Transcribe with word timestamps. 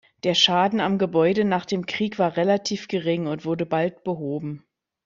Der 0.23 0.33
Schaden 0.33 0.79
am 0.79 0.97
Gebäude 0.97 1.45
nach 1.45 1.63
dem 1.63 1.85
Krieg 1.85 2.17
war 2.17 2.35
relativ 2.35 2.87
gering 2.87 3.27
und 3.27 3.45
wurde 3.45 3.67
bald 3.67 4.03
behoben. 4.03 4.65